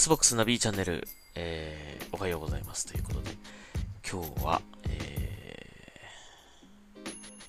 [0.00, 3.32] Xbox ナビチャンネル、えー、おはようございますということで、
[4.10, 6.00] 今日は、え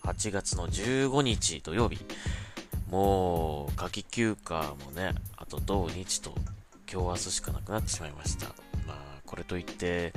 [0.03, 2.05] ー、8月の15日土曜日、
[2.89, 6.35] もう、夏季休暇もね、あと土日と
[6.91, 8.47] 今日明日しかなくなってしまいました。
[8.85, 8.95] まあ、
[9.25, 10.11] これといって、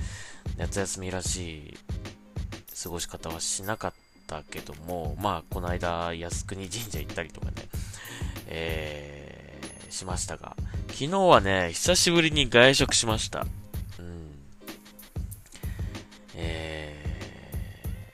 [0.56, 1.78] 夏休みらしい
[2.82, 3.92] 過ごし方はしなかっ
[4.26, 7.52] たけども、まあ、この間、靖国神社行ったりとかね、
[8.48, 10.56] えー、しましたが、
[10.94, 13.44] 昨日はね、久しぶりに外食しました。
[13.98, 14.30] うん。
[16.36, 16.94] え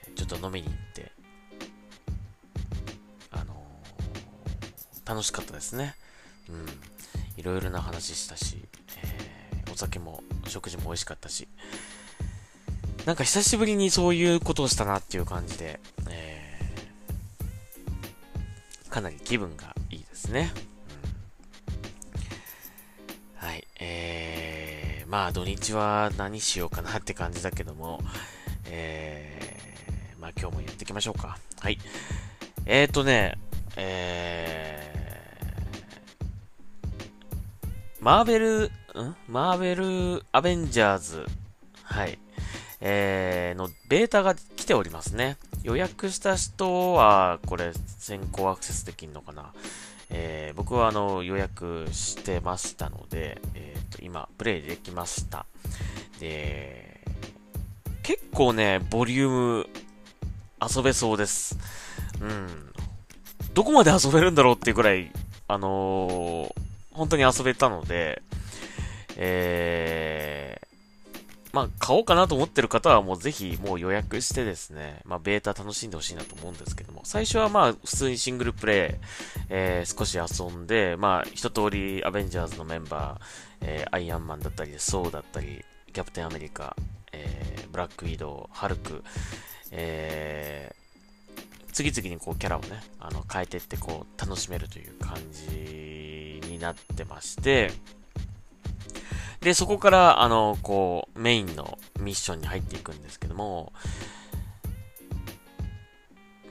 [0.09, 1.11] ー、ちょっと飲みに行って、
[3.29, 5.93] あのー、楽しかったですね。
[6.49, 6.65] うん。
[7.37, 8.57] いろいろな話したし、
[9.03, 11.47] えー、お酒も、食事も美味しかったし、
[13.05, 15.79] なんか久しぶりにそういうことをしたなっていう感じで、
[16.09, 20.51] えー、かなり気分がいいですね。
[25.07, 27.99] まあ土日は何しようかなって感じだけども、
[28.65, 31.37] えー、まあ今日もやっていきましょうか。
[31.59, 31.77] はい。
[32.65, 33.37] えーとね、
[33.75, 38.71] えー、マーベル、ん？
[39.27, 41.25] マーベルアベンジャーズ、
[41.83, 42.17] はい、
[42.79, 45.37] えー、のベータが来ておりますね。
[45.63, 49.53] 予約した人は、これ先行アクセスできるのかな
[50.09, 55.45] えー、僕はあの予約してましたので、え、と今、プレイできました。
[56.19, 57.01] で、
[58.03, 59.69] 結構ね、ボリューム
[60.75, 61.57] 遊べそうです。
[62.21, 62.71] うん。
[63.53, 65.11] どこまで遊べるんだろうっていうくらい、
[65.47, 66.53] あのー、
[66.93, 68.21] 本当に遊べたので、
[69.17, 70.30] え
[71.53, 79.05] まあ、買おうかなと思ってる方はもうぜひもう予約してですね、まあ、ベータ楽しんでほしいなと思うんですけども、最初はまあ、普通にシングルプレイ、
[79.49, 83.25] えー、少し遊んで、まあ、一通りアベンジャーズのメンバー、
[83.61, 85.63] えー、アイアンマンだったり、ソーだったり、
[85.93, 86.75] キャプテンアメリカ、
[87.11, 89.03] えー、ブラックウィドウ、ハルク、
[89.71, 90.81] えー、
[91.73, 97.71] 次々にこうキャラをね、あの、変えてってこう、楽しめるという感じになってまして、
[99.41, 103.73] で、そこから、あの、こう、メインのミッションに入っていくんですけども、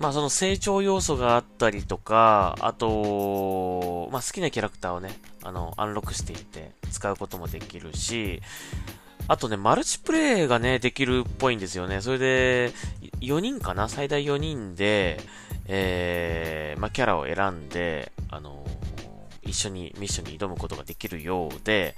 [0.01, 5.15] まあその成長要素があったりとか、あと、まあ好きなキャラクターをね、
[5.45, 8.41] あの、アンロックしていって使うこともできるし、
[9.29, 12.01] あとね、マルチプレイがね、できるっぽいんですよね。
[12.01, 12.73] それで、
[13.21, 13.89] 4人かな？
[13.89, 15.21] 最大4人で、
[15.67, 18.65] えー、まあキャラを選んで、あの
[19.43, 21.95] 一緒にミッションに挑むことができるようで、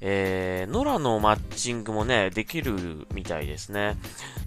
[0.00, 3.96] えー、ノラのマッチングもね、できるみたいですね。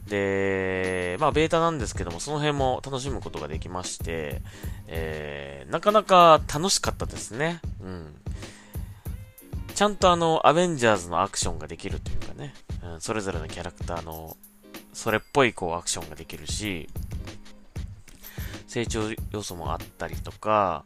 [0.07, 4.41] で、まあ、ベータなんですけども、その辺も楽しむことができまして、
[4.87, 7.59] えー、なかなか楽しかったですね。
[7.81, 8.15] うん。
[9.75, 14.37] ちゃんとあの、アベンジャーズのアクションができるというかね、うん、それぞれのキャラクターの、
[14.93, 16.89] それっぽいこう、アクションができるし、
[18.67, 19.01] 成長
[19.31, 20.85] 要素もあったりとか、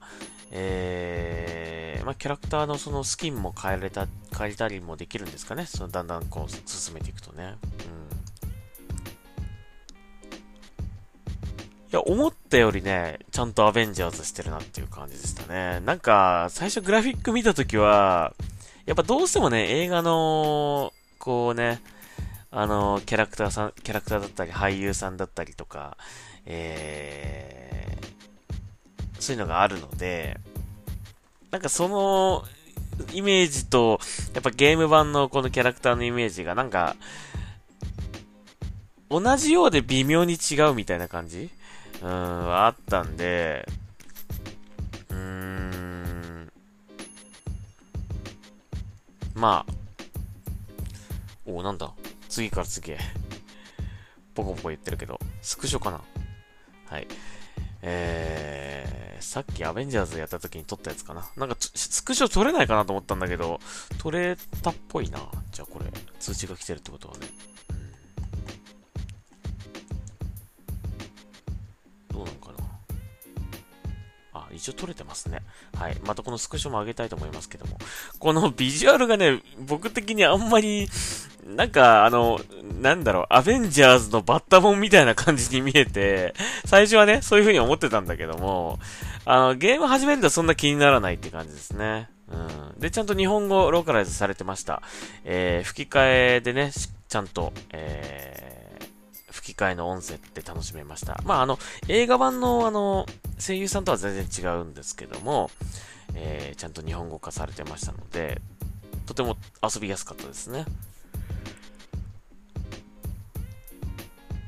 [0.52, 4.08] えー、まあ、キャラクターのそのスキンも変えれた、
[4.38, 5.66] 変えたりもできるんですかね？
[5.66, 7.44] そのだんだんこう進めていくとね。
[7.44, 8.06] うん。
[11.92, 15.80] いや、思ったよりね、ちゃんとアベンジャーズしてるなっていう感じでしたね。
[15.82, 18.34] なんか、最初グラフィック見たときは、
[18.86, 21.82] やっぱどうしてもね、映画の、こうね、
[22.52, 25.98] あの、キャラクターさん、キャラクターだったり、俳優さんだったりとか、
[26.46, 27.75] えー、
[29.20, 30.40] そういうのがあるので、
[31.52, 32.44] なんかその、
[33.14, 34.00] イメージと、
[34.34, 36.96] やっぱゲーム版のこのキャラクターのイメージがなんか、
[39.10, 41.50] 同じようで微妙に違うみたいな感じ？
[42.02, 43.68] うん、あったんで、
[45.10, 46.52] うーん、
[49.34, 49.72] まあ、
[51.46, 51.92] おなんだ。
[52.28, 52.98] 次から次へ。
[54.34, 56.02] ポコポコ言ってるけど、スクショかな。
[56.88, 57.08] はい。
[57.88, 61.30] えー、さっきアベンジャーズやった時に撮ったやつかな。
[61.38, 63.60] なんかスクショ撮れないかなと思ったんだけど、
[64.00, 65.20] 撮れたっぽいな。
[65.52, 65.86] じゃあこれ、
[66.20, 67.28] 通知が来てるってことはね。
[72.12, 72.58] どうなのかな
[74.34, 75.44] あ、一応撮れてますね。
[75.78, 75.98] はい。
[76.08, 77.78] またこのスクショも上げたいと思いますけども。
[78.18, 80.90] このビジュアルがね、僕的にあんまり、
[81.46, 82.40] なんか、あの、
[82.82, 86.34] なんだろう、アベンジャーズのバッタモンみたいな感じに見えて、
[86.66, 88.80] 最初はね、そういう風に思ってたんだけども、
[89.26, 92.10] あの、ゲーム始めるとそんな気にならないって感じですね。
[92.32, 92.80] うん。
[92.80, 94.82] で、ちゃんと日本語ローカライズされてました。
[95.24, 96.72] えー、吹き替えでね、
[97.08, 101.22] ちゃんと、えー、吹き替えの音声って楽しめました。
[101.26, 103.06] まあ、あの、映画版のあの、
[103.38, 105.52] 声優さんとは全然違うんですけども、
[106.16, 108.42] えー、ちゃんと日本語化されてましたので、
[109.06, 110.66] とても遊びやすかったですね。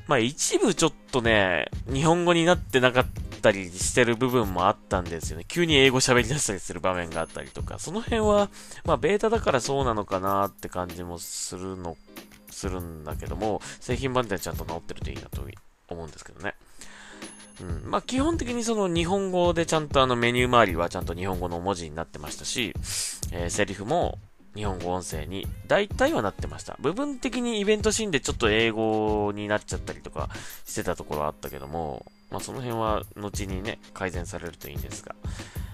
[0.08, 3.06] まあ一部ちょっとね、日本語になってなかっ
[3.42, 5.44] たりしてる部分もあったんですよね。
[5.46, 8.48] 急に英語喋り出したりする場面があったりとか、その辺は、
[8.84, 11.96] まあベータだからそうなのかなって感じもするの、
[12.50, 15.42] するんだけども、製品版ではちゃんと直ってるといいなと
[15.88, 16.54] 思うんですけどね。
[17.60, 17.90] うん。
[17.90, 22.72] まあ、基本的にその日本語でちゃんとあのメニュー周りはちゃんと日本語の文字になってましたし、
[23.32, 24.18] えー、セリフも
[24.58, 26.76] 日本語音声に大体はなってました。
[26.80, 30.28] 部分的にイベントシーンでちょっと英語になっちゃったりとか
[30.66, 35.14] してたところあったけども、まあ、その辺は後にね、改善されるといいんですが。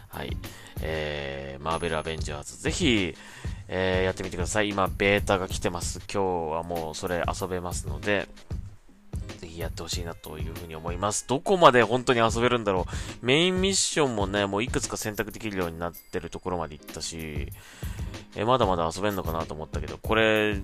[0.09, 0.37] はい。
[0.83, 3.17] えー、マーベルアベンジャーズ、ぜひ、
[3.69, 4.69] えー、やってみてください。
[4.69, 6.01] 今、ベータが来てます。
[6.01, 8.29] 今日はもうそれ遊べますので、
[9.55, 11.27] ひやってほしいなというふうに思います。
[11.27, 12.87] どこまで本当に遊べるんだろ
[13.23, 13.27] う。
[13.27, 17.49] メインミッションもね、もういくつか選択できるようになってるところまで行ったし、
[18.37, 20.61] えまだまだ遊べんのかなと思ったけど、これ、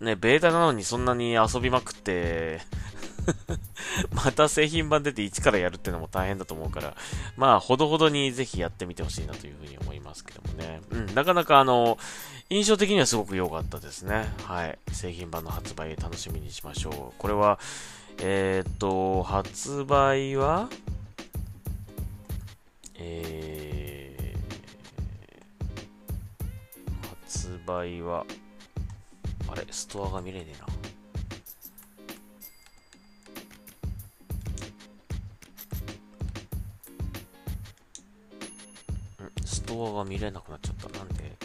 [0.00, 2.60] ね、ベータなのにそんなに遊びまくって
[4.12, 6.94] また製品版出て1からやるってのも大変だと思うから、
[7.36, 10.80] まあ、ほどほどにぜひやってみてほしいなというふうに思いますけどもね。
[10.90, 11.98] うん、なかなかあの、
[12.48, 14.28] 印象的にはすごく良かったですね。
[14.44, 14.78] はい。
[14.92, 17.18] 製品版の発売楽しみにしましょう。
[17.18, 17.58] これは、
[18.18, 20.68] えー、っと、発売は、
[22.96, 28.26] えー、発売は、
[29.48, 30.66] あれ、ストアが見れねえな。
[39.44, 40.98] ストアが見れなくなっちゃった。
[40.98, 41.36] なんで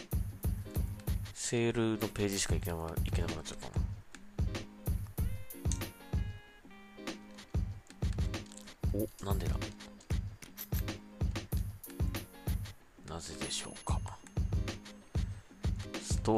[1.33, 3.64] セールのページしか行けな行けなくなっちゃった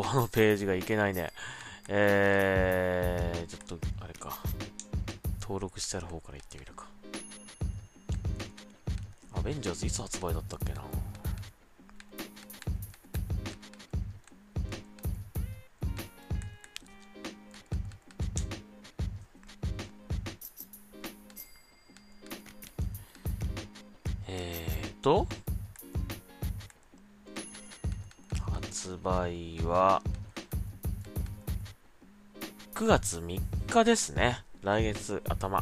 [0.10, 1.34] このページがいけないね。
[1.90, 4.38] えー、ちょっと、あれか。
[5.42, 6.86] 登録してある方から行ってみるか。
[9.34, 10.82] アベンジャーズいつ発売だったっけな
[28.88, 30.02] 発売は、
[32.74, 34.46] 9月3日ですね。
[34.64, 35.62] 来月頭。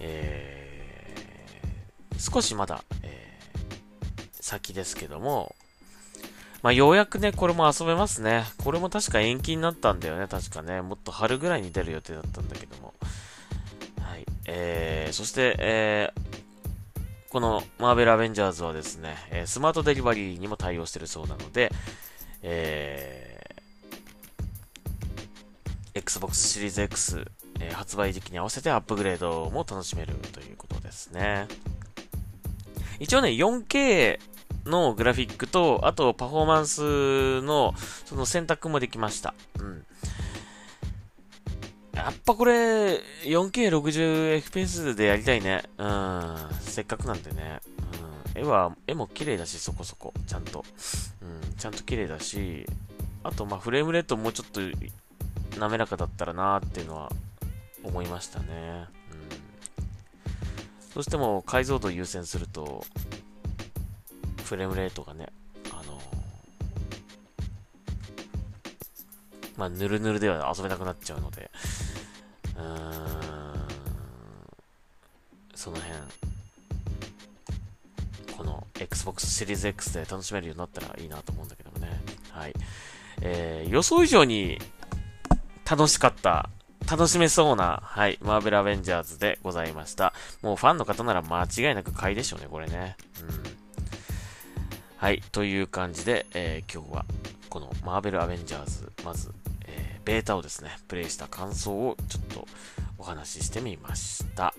[0.00, 5.54] えー、少しまだ、えー、先ですけども、
[6.62, 8.44] まあ、ようやくね、これも遊べますね。
[8.64, 10.80] これも確か延期になったんだよね、確かね。
[10.80, 12.94] もっと春ぐらいに出る予定だったんだけども。
[14.00, 14.24] はい。
[14.46, 16.36] えー、そして、えー、
[17.28, 21.70] このマーベルアベンジャーズはですね、えスマートデリバリーにも対応してるそうなので、
[22.48, 27.24] えー、Xbox シリーズ X、
[27.58, 31.48] えー、発売時期に合わせてアップグレードも楽しめるということですね。
[33.00, 34.20] 一応ね、4K
[34.64, 39.34] のグラフィックと、あとパフォーマンスのその選択もできました。
[39.58, 39.84] うん。
[41.94, 45.64] やっぱこれ、4K60fps でやりたいね。
[45.78, 46.36] うん。
[46.60, 47.60] せっかくなんでね。
[48.36, 50.12] 絵は、絵も綺麗だし、そこそこ。
[50.26, 50.64] ちゃんと。
[51.22, 51.54] うん。
[51.56, 52.66] ちゃんと綺麗だし、
[53.24, 54.60] あと、ま、フレームレートもうちょっと
[55.58, 57.10] 滑らかだったらなーっていうのは
[57.82, 58.46] 思いましたね。
[59.12, 59.28] うん。
[60.94, 62.84] どうしても解像度優先すると、
[64.44, 65.28] フレームレートがね、
[65.72, 66.00] あの
[69.56, 71.50] まあ、ぬるぬるでは遊べなくなっちゃうので、
[72.56, 73.68] うーん、
[75.54, 75.94] その辺、
[78.80, 81.88] Xbox シリーズ X で楽しめるようになったらいいなと思うんだけどもね。
[82.30, 82.54] はい。
[83.22, 84.58] えー、予想以上に
[85.68, 86.50] 楽しかった、
[86.90, 90.12] 楽しめそうな、はい、マーベルアベンジャーズでございました。
[90.42, 92.96] もうファンの方なら間違いなく買いでしょうね、これね。
[93.22, 93.42] うん。
[94.96, 97.04] はい、という感じで、えー、今日は、
[97.48, 99.32] このマーベルアベンジャーズ、まず
[99.66, 102.46] えーベータをですね、プレイした感想をちょっと
[102.96, 104.54] お話ししてみました。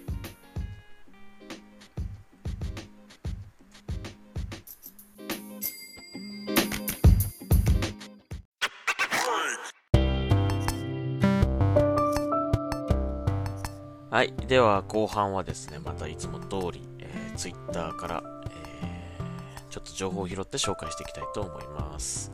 [14.18, 14.34] はい。
[14.48, 22.32] では、後半はですね、またいつも通り、えー、Twitter から、えー、ちょっと情報を拾って紹介していきたいと思います。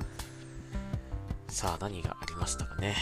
[1.49, 2.95] さあ、何がありましたかね。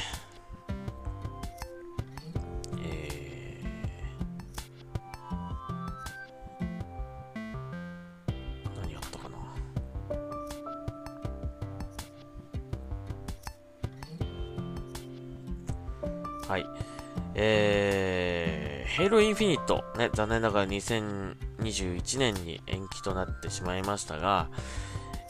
[19.41, 24.50] フィニット、ね、残念ながら2021年に延期となってしまいましたが、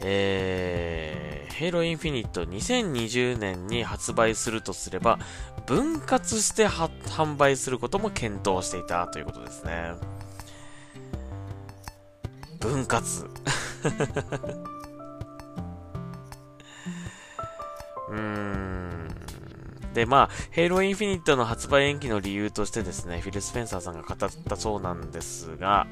[0.01, 5.18] えー、ヘイロインフィニット2020年に発売するとすれば、
[5.65, 9.94] 分割して販売することも検討していたということですね。
[12.60, 13.24] 分割。
[18.10, 18.50] うーん。
[19.93, 25.88] で、まあ、ヘイローインフィニットの発売延期の理由としてですね、フィル・スペンサーさんが語ったそうなんですが、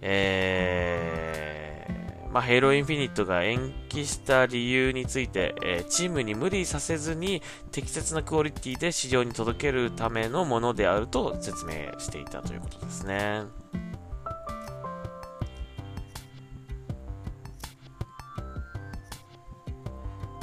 [0.00, 13.44] えー、まあ、ヘイローインフィニットが延期した理由について、えー、チームに無理させずに適切なクオリティで市場に届けるためのものであると説明していたということですね。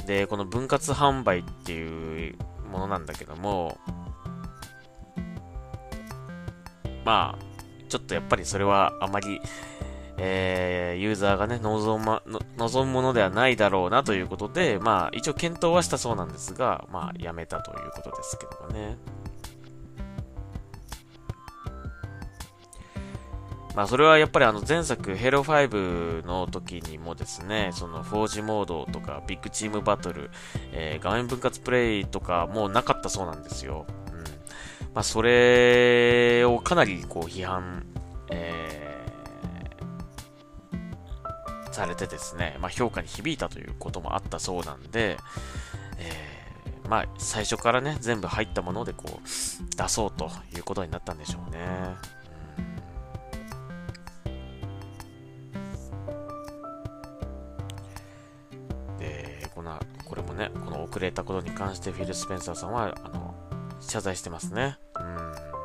[0.06, 2.36] で、この分割販売っていう
[2.76, 3.78] ものなんだけども、
[7.04, 7.44] まあ、
[7.88, 9.40] ちょっとやっぱりそれはあまり、
[10.18, 12.22] えー、ユーザーがね、望ま、
[12.56, 18.98] 望むものではないだろうなということで、まあ、一応検討はしたそうなんですが、まあ、やめたということですけどもね。
[23.76, 30.30] まあそれはやっぱりあの前作 Halo 5の時にもですね、その 4G モードとかビッグチームバトル、
[30.72, 33.84] えー、画面分割プレイとかもうなかったそうなんですよ。
[34.10, 34.16] うん。
[34.94, 37.84] まあそれをかなりこう批判、
[38.30, 45.18] えー、されてですね、まあ評価に響いたということもあったそうなんで、
[45.98, 52.15] えー、まあ最初からね、全部入ったものでこう出そうということになったんでしょうね。
[60.88, 63.34] 遅れたことに関してフィル・スペンサーさんは、あの、
[63.80, 64.78] 謝罪してますね。
[64.98, 65.56] うん。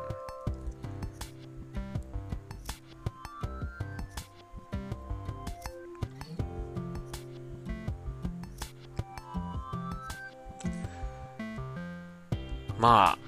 [12.78, 13.18] まあ、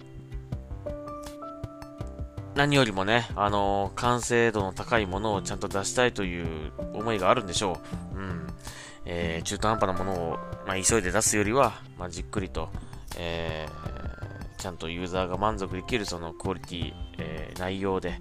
[2.56, 8.03] 何よりもね、あのー、完成度の高いものをちゃんと出したいという思いがあるんでしょう。
[9.06, 12.70] えー、中途半端なものを、まあ、急いで出すよりは、まあ、じっくりと、
[13.18, 18.20] えー、ちゃんとユーザーが満足できるそのクオリティ、えー、内容で、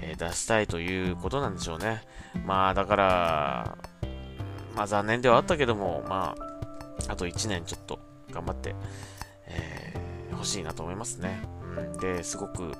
[0.00, 2.02] え出したいということなんでしょうね。
[2.46, 3.78] まあ、だから、
[4.74, 6.34] まあ残念ではあったけども、ま
[7.08, 7.98] あ、あと1年ちょっと
[8.30, 8.74] 頑張って、
[9.46, 9.94] え
[10.30, 11.42] 欲しいなと思いますね。
[11.76, 12.72] うん、で、すごく、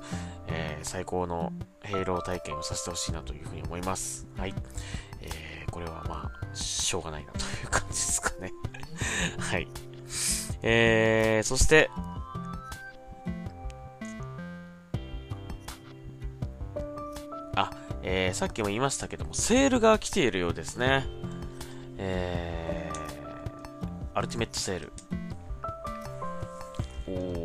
[0.47, 4.27] え最高のヘイロー体験をさせてほしいなというふうに思います。
[4.37, 4.55] はい。
[5.73, 8.51] えこれはまあ、しょうがないなという感じですかね
[9.39, 9.67] はい。
[10.61, 11.89] えー、そして、
[17.55, 17.71] あ、
[18.03, 21.05] えー、さっきも言いましたけども、セールが来ているようですね。
[21.97, 24.93] えー、アルティメットセール。
[27.07, 27.42] おー。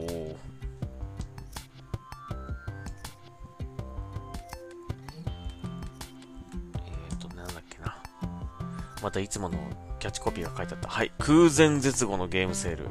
[9.08, 9.56] またいつもの
[10.00, 10.88] キャッチコピーが書いてあった。
[10.90, 11.10] はい。
[11.16, 12.88] 空前絶後のゲームセール。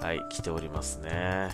[0.00, 0.20] はい。
[0.30, 1.50] 来ておりますね。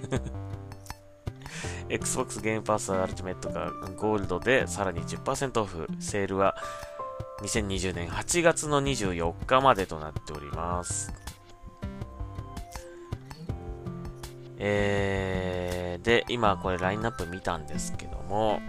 [1.90, 5.88] Xbox ゲームパスアルティメットがゴールドでさらに10%オフ。
[5.98, 6.56] セールは
[7.42, 11.12] 2020年8月の24日までとなっております。
[14.56, 18.62] えー、で、今これラインナップ見たんですけども、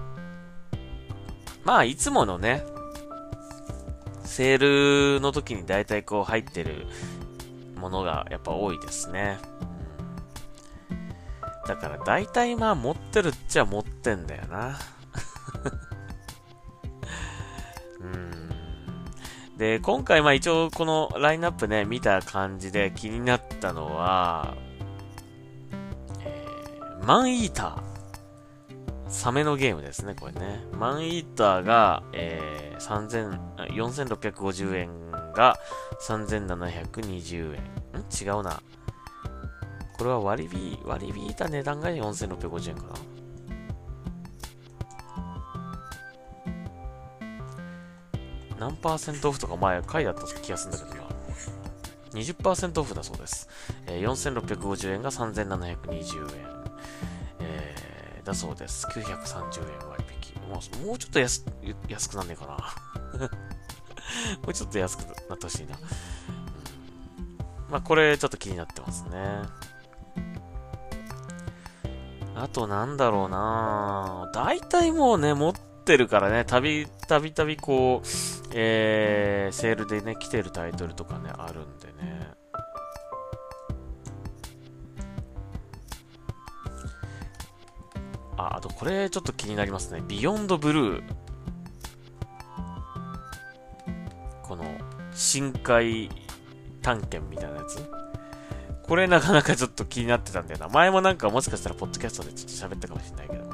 [1.64, 2.66] まあ、いつものね、
[4.32, 6.88] セールの時に大体こう入ってる
[7.76, 9.38] ものがやっぱ多いですね。
[11.68, 14.80] だから大体まあ持ってるっちゃ持ってんだよな。
[18.00, 18.50] うん。
[19.58, 24.56] で、今回まあ一応このラインナップね、見た感じで気になったのは、
[26.22, 27.91] えー、マンイーター。
[29.12, 30.64] サメのゲームですね、これね。
[30.72, 35.58] マンイーターが、えー、4650円が
[36.08, 37.62] 3720円。
[37.62, 37.66] ん？
[38.10, 38.64] 違うな。
[39.98, 42.94] これは割り引、割り引いた値段が4650円かな。
[48.60, 51.10] 何パーセントオフとか前書いてあった気がするんだけどな。
[52.14, 53.50] 20%オフだそうです。
[53.88, 56.61] えー、4650円が3720円。
[58.32, 58.88] だそうです。
[58.88, 60.04] 930円割
[60.36, 60.42] 引。
[60.50, 61.46] もうもうちょっと安
[61.88, 63.28] 安くなんねえかな。
[64.44, 65.76] もうちょっと安くなってほしいな。
[65.76, 65.84] うん、
[67.70, 69.42] まあ、これちょっと気になってますね。
[72.36, 78.08] あとなんだろうな大体もうね、持ってるからね、たび、たびたびこう、
[78.54, 82.41] えー、セールでね、来てるタイトルとかね、あるんでね。
[88.48, 90.02] あ、あとこれちょっと気になりますね。
[90.08, 91.04] ビヨンドブルー。
[94.44, 94.66] この、
[95.14, 96.10] 深海
[96.82, 97.90] 探検みたいなやつ。
[98.84, 100.68] これなかなかちょっと気になってたんだよな。
[100.68, 103.54] 前もなんかもしかしたらポッドキャストでちょっと喋ったかもしれないけども。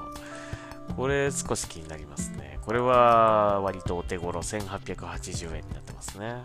[0.95, 2.59] これ少し気になりますね。
[2.65, 6.41] これは割とお手頃1880円になってますね。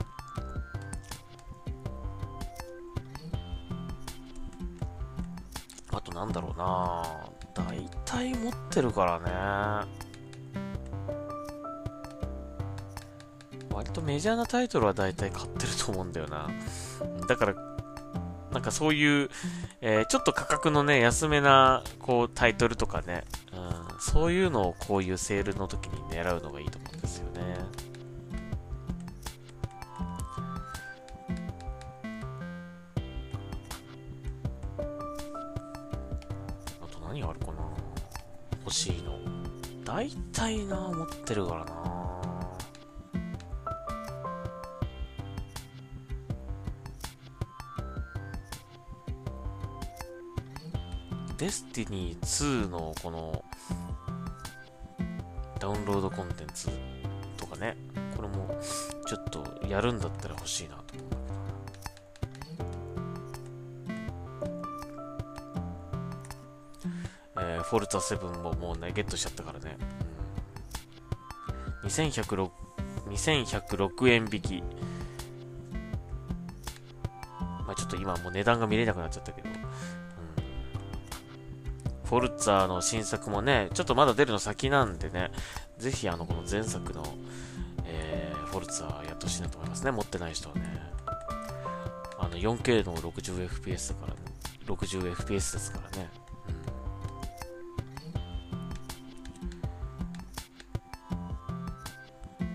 [5.90, 10.02] あとなんだろうな大体持ってるからね。
[13.72, 16.50] 割とメジャーなタイトルは大体買ってると思うんだよな。
[17.26, 17.54] だから
[18.52, 19.30] なんかそういう、
[19.80, 26.78] えー、ちょっと価格のね、安めな、こう、タイトルとかね、うん、そういうのをこういうセールの時に狙うのがいいと
[40.42, 41.72] 大体な、持ってるからな。
[51.38, 53.44] デスティニー2のこの
[55.60, 56.70] ダウンロードコンテンツ
[57.36, 57.76] とかね、
[58.16, 58.60] これも
[59.06, 61.12] ちょっとやるんだったら欲しいなと思う
[67.38, 69.76] えー、フォルツァ7ももうね、ゲットしちゃったからね。
[71.92, 72.50] 2106,
[73.10, 74.62] 2106円引き。
[77.66, 79.48] まあちょっと今もう値段が見れなくなっちゃったけど、
[82.04, 85.30] フォルツァの新作もね、ちょっとまだ出るの先なんでね、
[85.78, 87.02] ぜひあの、この前作の、
[87.84, 89.90] えー、フォルツァやってほしいなと思いますね。
[89.90, 90.62] 持ってない人はね。
[92.18, 94.20] あの、4K の 60fps だからね、
[94.66, 96.21] 60fps ですからね。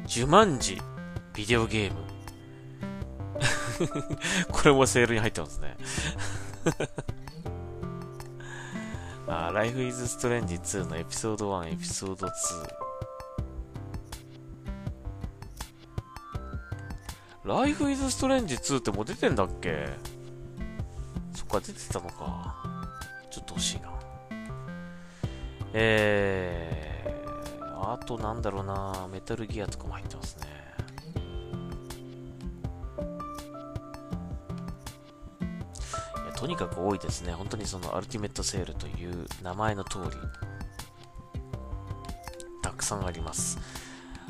[0.08, 0.82] ジュマンジ、
[1.34, 2.00] ビデオゲーム。
[4.50, 5.76] これもセールに入ってますね。
[9.28, 12.32] あ、Life is Strange 2のエピソード1、エピソード2。
[17.44, 19.90] Life is Strange 2ってもう出てんだっけ？
[21.36, 22.56] そっか、出てたのか。
[23.30, 23.90] ちょっと欲しいな。
[25.74, 26.77] えー、
[28.08, 30.48] となんだろうな、メタルギアとかも入ってますね。
[36.38, 37.34] とにかく多いですね。
[37.34, 40.12] 本当にそのアルティメットセールという名前の通り、
[42.62, 43.60] たくさんあります。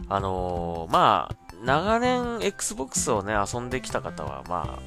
[0.09, 1.35] あのー、まあ、
[1.65, 4.81] 長年 Xbox をね、遊んできた方は、まあ、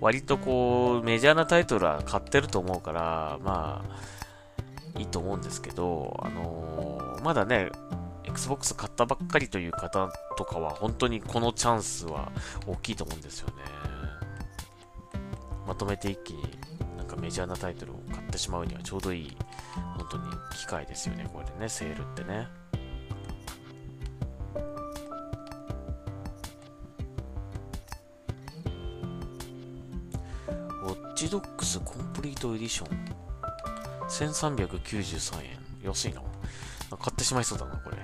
[0.00, 3.84] 割とこう、メジャーなタイトルは買ってると思うから、ま
[4.94, 7.70] あ、いいと思うんですけど、あのー、まだね、
[8.36, 12.30] Xbox 買ったばっかりという方とかは、本当にこのチャンスは
[12.66, 13.54] 大きいと思うんですよね。
[15.66, 16.42] まとめて一気に
[16.96, 19.36] なんかメジャーなタイトルを買ってしまうにはちょうどいい
[19.96, 20.24] 本当に
[20.56, 22.46] 機会ですよねこれでねセールってね。
[30.84, 33.16] ウォッチドックスコンプリートエディション
[34.08, 35.58] 1393円。
[35.82, 36.22] 安いな。
[36.90, 37.96] 買ってしまいそうだなこれ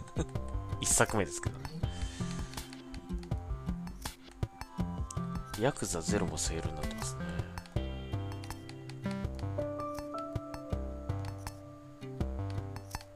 [0.80, 1.78] 一作目ですけどね
[5.60, 7.24] ヤクザゼロもセールになってますね。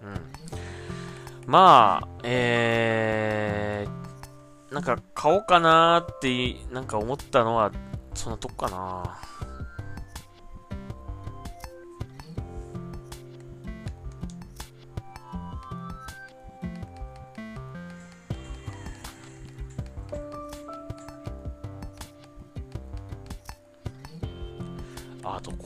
[0.03, 1.51] うん。
[1.51, 7.71] まあ、えー、なんか買おうかなーって、なんか思ったのは、
[8.15, 9.21] そんなとこかな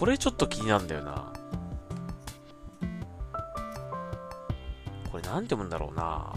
[0.06, 1.32] これちょっと気になるんだよな。
[5.10, 6.32] これなんて読むんだろうな。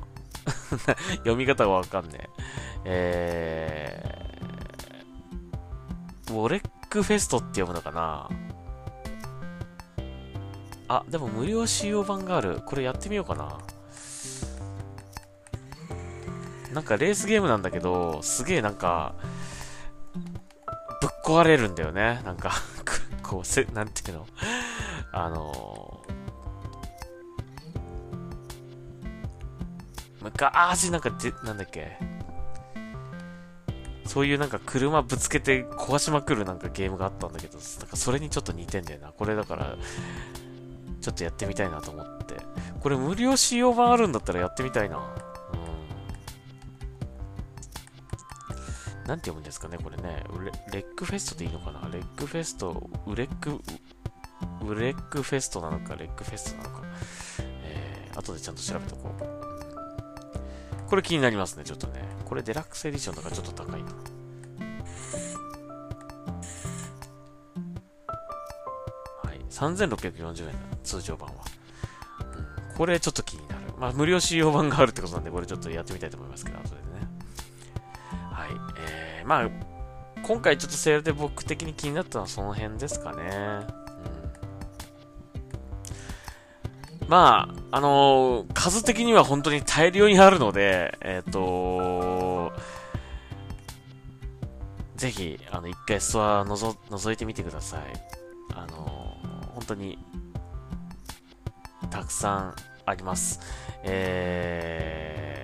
[1.21, 2.31] 読み方がわかんね
[2.83, 4.01] え。
[4.03, 8.27] えー、ウォレックフェストって読むのかな
[10.87, 12.63] あ、でも無料使用版がある。
[12.65, 13.59] これやってみようかな。
[16.73, 19.13] なんかレースゲームなんだけど、すげえなんか、
[21.01, 22.23] ぶっ壊れるんだよね。
[22.25, 22.51] なんか
[23.29, 24.27] こう、せ、なんていうの、
[25.11, 31.99] あのー、昔なんかで、なんだっけ、
[34.03, 39.11] そういうなんか車ぶつけて壊しまくるなんかゲームがあったんだけど、なんかそれにちょっと似てんだよな。
[39.11, 39.75] これだから、
[40.99, 42.35] ちょっとやってみたいなと思って。
[42.79, 45.28] これ無料使用版あるんだったらやってみたいな。
[49.09, 50.23] なんて読むんですかね、これね。
[50.71, 51.89] レックフェストでいいのかな？
[51.91, 53.59] レックフェスト、ウレック、
[54.63, 56.83] ウレックフェストなのか、レックフェストなのか。
[57.63, 60.89] えー、後でちゃんと調べておこう。
[60.89, 62.03] これ気になりますね、ちょっとね。
[62.23, 63.89] これデラックスエディションとかちょっと高いな。
[69.23, 69.39] はい。
[69.49, 71.35] 3640円だ、通常版は。
[72.69, 72.77] うん。
[72.77, 73.61] これちょっと気になる。
[73.79, 76.88] まあ、無料使用版があるってことなんで、これちょっとやってみたいと思いますけど、後でね。
[79.25, 79.49] まあ、
[80.23, 83.67] 今回ちょっとセールで僕的に気になったのはその辺ですかね。
[87.07, 92.53] まあ、あのー、数的には本当に大量にあるので、えっ、ー、と
[94.99, 97.81] ぜひ、あの、一回ストアのぞ、覗いてみてください。
[98.53, 99.97] あのー、本当に、
[101.89, 102.55] たくさん
[102.85, 103.39] あります。
[103.83, 105.38] えー、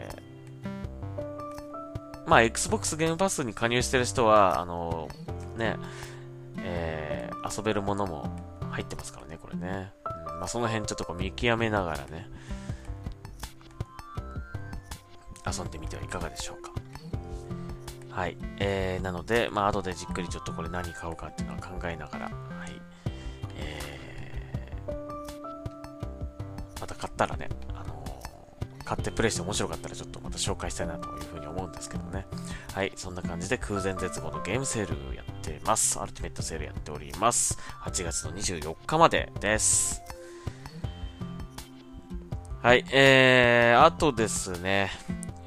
[2.27, 5.07] まあ、Xbox ゲームパスに加入してる人は、あの
[5.57, 5.77] ね、
[6.59, 8.29] えー、遊べるものも
[8.71, 9.93] 入ってますからね、これね。
[10.39, 12.29] まあ、その辺ちょっとこう見極めながらね、
[15.45, 16.71] 遊んでみてはいかがでしょうか。
[18.09, 18.37] はい。
[18.59, 22.31] えー、なので、まあ、後でじっくりちょっとこれ何買おうかっていうのは考えながら、は
[22.65, 22.81] い。
[23.57, 24.91] えー、
[26.81, 27.49] また買ったらね、
[28.85, 32.27] 買ってプレイして面白かったらちょっとまた紹介したいなというふうに思うんですけどね。
[32.73, 32.91] はい。
[32.95, 35.99] そんな感じで空前絶後のゲームセールやってます。
[35.99, 37.57] アルティメットセールやっております。
[37.81, 40.01] 8月の24日までです。
[42.61, 44.89] はい、えー、あとですね、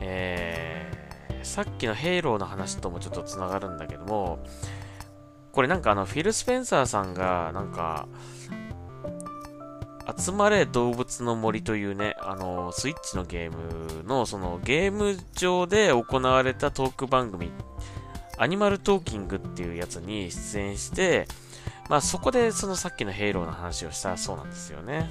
[0.00, 4.38] えー、さっきのヘイローの話ともちょっと繋がるんだけども、
[5.52, 8.06] これなんかあの、フィル・スペンサーさんが、なんか、
[10.18, 17.52] 集まれ動物の森というね、あの、スイッチのゲームの、そのゲーム上で行われたトーク番組、
[18.36, 21.28] アニマルトーキングっていうやつに出演して、
[21.88, 25.10] まあそこでそのさっきのヘイローの話をしたそうなんですよね。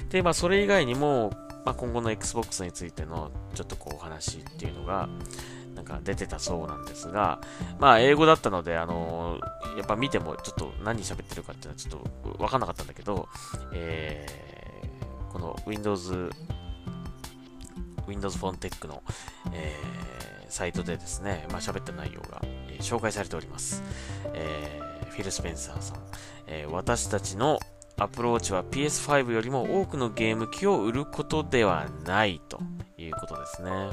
[0.00, 0.08] うん。
[0.08, 1.30] で、まあ、それ以外にも、
[1.64, 5.08] まあ、今後の Xbox についてのちょっとこうお話っていうのが、
[5.90, 7.40] か出てたそうなんですが、
[7.78, 13.28] まあ、英語だったので、あのー、やっぱ見てもちょっと何喋ってるかっていうのはちょっとわかんなかったんだけど、
[13.72, 16.30] えー、この Windows、
[18.06, 19.02] Windows Phone Tech の、
[19.52, 23.82] えー、サイトでですね、まあ、喋った内容が、え、紹介されております。
[24.32, 25.96] えー、フィル・スペンサーさん、
[26.46, 27.58] えー、私たちの
[28.00, 32.58] アプローチは PS5 よりも多くのゲーム機を売ることではないと
[32.96, 33.70] いうことですね。
[33.70, 33.90] うん、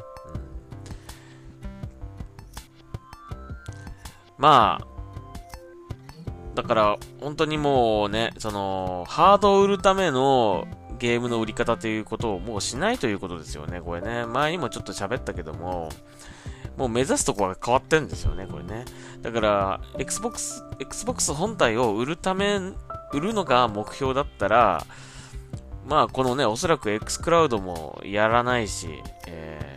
[4.38, 4.88] まあ、
[6.56, 10.68] だから本当にもうね、その、ハードを売るための
[11.00, 14.26] ゲームの売り方ということをもうしないということですよね、これね。
[14.26, 15.90] 前にもちょっと喋ったけども、
[16.78, 18.86] もう目指すところが変わってるんですよね、これね。
[19.22, 22.60] だから、Xbox、Xbox 本体を売るため
[23.14, 24.86] 売るのが目標だったら、
[25.88, 28.90] まあ、このね、おそらく X クラウドもやらないし、
[29.28, 29.77] え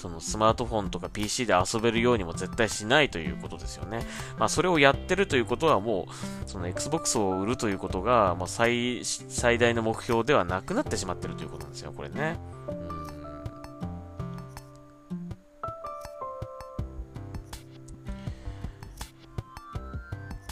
[0.00, 4.00] そのスマートフォンとか PC で遊べるようにも絶対しないということですよね。
[4.38, 12.38] まあ、それをやってるということはもう、その Xbox を売るということが、まあ、最、最大の目標ではなくなってしまってるということなんですよ、これね。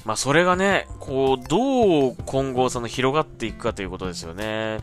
[0.08, 4.78] まあ、それがね、こう、どう今後その広がっていくかということですよね。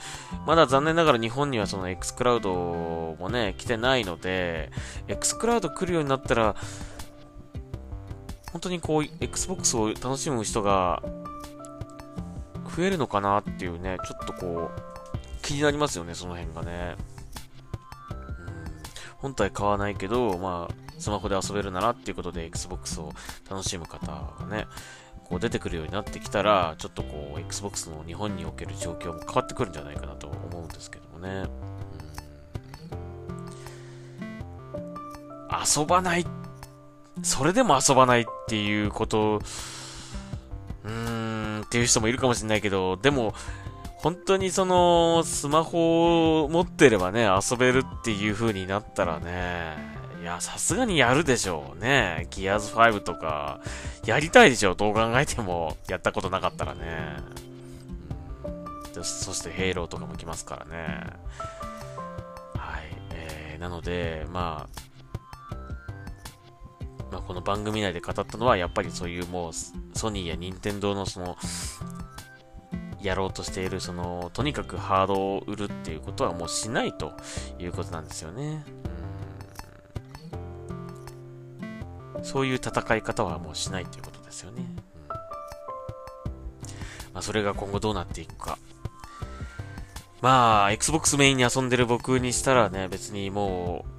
[0.46, 4.70] まだ残念ながら日本にはその X クラウドもね、来てないので、
[5.08, 6.56] X クラウド来るようになったら、
[8.52, 11.02] 本当にこう、Xbox を楽しむ人が
[12.78, 14.82] 増えるのかなっていうね、ちょっとこう、
[15.42, 16.98] 気になりますよね、その辺がね。
[19.18, 23.12] 本体買わないけど、まあ、スマホで遊べるならっていうことで Xbox を
[23.50, 24.68] 楽しむ方がね、
[25.26, 31.50] こう出てくるようになってきたら、ちょっとこう、Xbox の日本における状況も変わってくるんじゃないかなと思うんですけどもね。
[35.78, 36.26] 遊ばない、
[37.24, 39.42] それでも遊ばないっていうこと、
[40.84, 43.34] うーん、っていう人もいるかもしれないけど、でも、
[43.98, 52.28] 本当にその、スマホを持ってればね、遊べるっていう風になったらね、や、さすがにやるでしょうね。
[52.32, 53.62] ギアーズ5とか、
[54.06, 54.76] やりたいでしょう。
[54.76, 57.18] どう考えても、やったことなかったらね。
[58.96, 61.04] うん、そして、ヘイローとかも来ますからね。
[62.56, 62.84] はい。
[63.12, 64.86] えーなので、まあ、
[67.12, 71.38] まあ、この番組内で語ったのは、やっぱりそういうもう、ソニーや任天堂のその、
[73.02, 77.14] やろうとしている、その、とにかくハードを売るっていうことはもうしないと
[77.60, 78.44] いうことなんですよね。
[78.44, 79.15] うん、
[82.24, 84.64] そういう戦い方はもうしないということですよね。
[84.64, 85.14] うん、
[87.14, 88.58] まあ、それが今後どうなっていくか。
[90.22, 93.96] まあ、Xbox メインに遊んでる僕にしたらね、別にもう、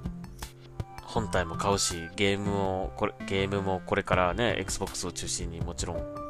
[1.03, 6.27] 本体も買うし、ゲームも、これ、ゲームもこれからね、Xbox を中心にもちろん、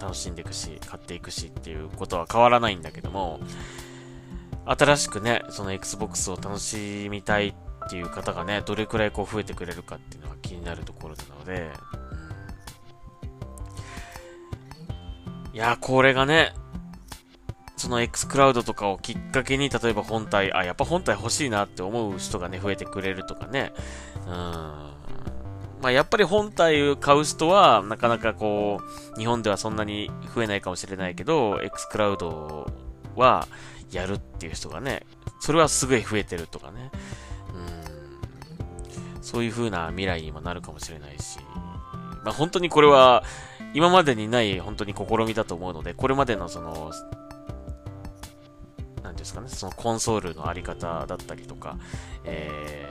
[0.00, 3.40] 楽しんでいくし、買っていくしっていうことは変わらないんだけども、
[4.64, 7.54] 新しくね、その Xbox を楽しみたいっ
[7.86, 11.70] っていう方がね、どれくらいこう増えてくれるかっていうのが気になるところなので、
[15.52, 16.52] いや、これがね、
[17.76, 23.72] その X クラウドとかをきっかけに、例えば本体、あ、やっぱ本体欲しいなって思う人がね、増えてくれるとかね。
[24.26, 24.32] うん。
[24.32, 24.94] ま
[25.84, 28.80] あ、やっぱり本体を買う人は、なかなかこ
[29.14, 32.66] う、日本ではそんなに増えないかもしれないけど、X クラウド
[33.14, 33.46] は
[33.92, 35.06] やるっていう人がね、
[35.40, 36.90] それはすごい増えてるとかね。
[39.26, 41.40] そういう風な未来にもなるかもしれないし。
[42.24, 43.24] まあ、本当にこれは、
[43.74, 46.92] 今までにない本当に試みだと思うので、これまでのその、
[49.02, 51.76] 何ですかね、そのコンソールのあり方だったりとか、
[52.24, 52.86] え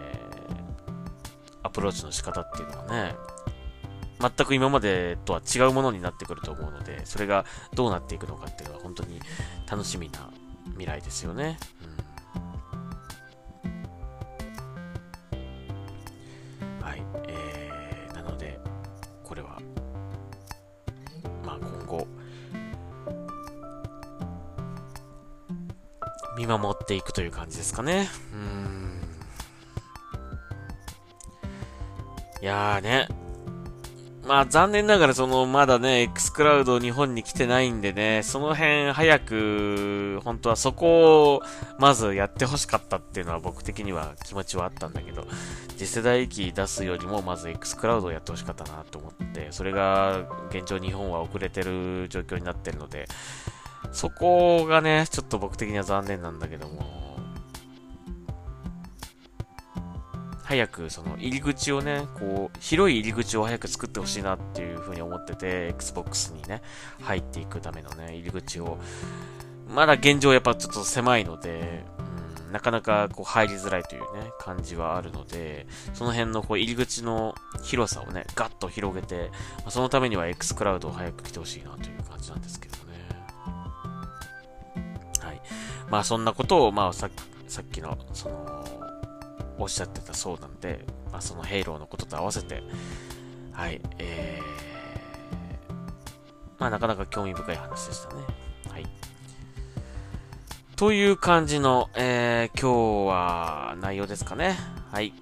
[1.64, 3.16] ー、アプローチの仕方っていうのはね、
[4.20, 9.22] 全く今までとは違うものになってくると思うので、それがどうなっていくのかっていうのは本当に
[9.72, 10.30] 楽しみな
[10.72, 11.58] 未来ですよね。
[11.82, 11.95] うん、
[26.46, 28.10] 見守っていくという感じですかね。
[28.34, 29.02] うん。
[32.42, 33.08] いやーね。
[34.28, 41.42] まあ残念ながらそのまだね、X クラウド日本に来てないんでね、その辺早く、本当はそこを
[41.78, 45.28] まずやってほしかったっていうのは僕的には気持ちはあったんだけど、
[45.78, 53.08] 次世代機出すよりもまず X クラウドをやってほしかったなと思って、それが現状日本は遅れてる状況になってるので、
[53.92, 57.06] そこがね、ちょっと僕的には残念なんだけども、
[60.46, 66.62] 早くその入り口をね、こう、広い入り口を早く作ってほしいなっていうふうに思ってて、Xbox にね、
[67.02, 68.78] 入っていくためのね、入り口を、
[69.68, 71.84] まだ現状やっぱちょっと狭いので、
[72.46, 79.32] うん、なかなかこう入りづらいというね、感じはあるので、その辺のこう入り口の広さをね、ガッと広げて、
[79.70, 82.75] そのためには X クラウドを早く来てほしいなという感じなんですけど。
[85.90, 87.10] まあそんなことを、まあさ
[87.48, 88.66] さっきの、その、
[89.58, 92.64] おっしゃってたそうなんで、まあそのヘイローのことと合わせて、
[93.52, 95.74] はい、えー、
[96.60, 98.24] まあなかなか興味深い話でしたね。
[98.70, 98.88] はい。
[100.76, 104.58] という感じの、えー、今日は内容ですかね。
[104.92, 105.14] はい。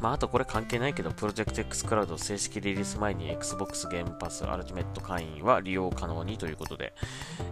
[0.00, 6.92] まあ、あとこれ関係ないけど、プロジェクト X クラウド正式リリース前に Xbox ゲームパスアルティメット会員は利用可能にということで、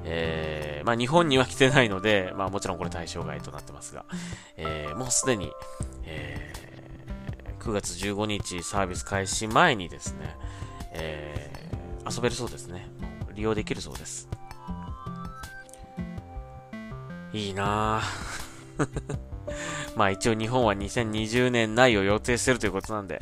[0.05, 4.05] えー、まあ、日本には来てないので、まあ、もちろんこれ対象外となってますが、
[4.57, 5.51] えー、もうすでに、
[6.05, 10.37] えー、9月15日サービス開始前にですね、
[10.93, 12.89] えー、遊べるそうですね。
[13.35, 14.29] 利用できるそうです。
[17.33, 18.37] いいなぁ。
[19.97, 23.21] まあ一応日本は2020年内を予定してるということなんで、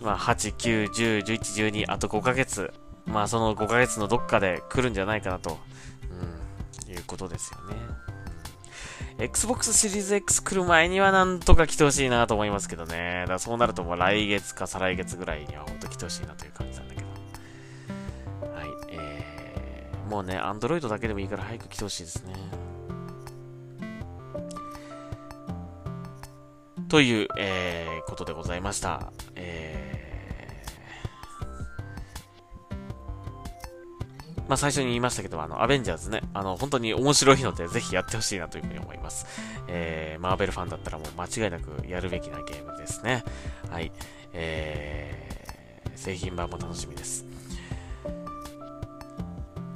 [0.00, 2.72] まあ8、9、10、11、12、あと5ヶ月。
[3.04, 5.58] まあその5ヶ月のどっかで来るんじゃないかなと、
[6.86, 7.76] うん、いうことですよね。
[9.18, 13.20] Xbox シリーズ X 来る前にはなんとか来てほしいなと思いますけどね。
[13.22, 17.06] だからそうなるともう来月か再来月ぐらいには本当来てほしいなという感じなんだけど。
[18.54, 18.68] はい。
[18.88, 22.32] えー、もうね、Android だけでもいいから早く来てほしいですね。
[26.90, 29.12] という、えー、ことでございました。
[29.36, 39.24] えー、まあ最初に言いましたけど、あの、アベンジャーズね、あの、本当に面白いので、ぜひやってほしいなというふうに思います。
[39.68, 43.22] えー、マーベルファンだったらもう間違いなくやるべきなゲームですね。
[43.70, 43.92] はい。
[44.32, 47.24] えー、製品版も楽しみです。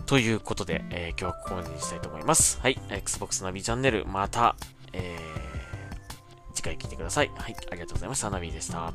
[0.07, 2.59] ということで、えー、今日はここまでにしたいと思います。
[2.61, 2.81] はい。
[2.91, 4.57] Xbox ナビチャンネル、また、
[4.93, 5.34] えー、
[6.55, 7.31] 次回聞いてください。
[7.35, 8.31] はい、ありがとうございました。
[8.31, 8.93] ナビでした。